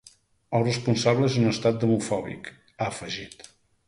El 0.59 0.63
responsable 0.67 1.29
és 1.31 1.35
un 1.41 1.45
estat 1.49 1.77
demofòbic, 1.83 2.49
ha 2.79 2.87
afegit. 2.93 3.47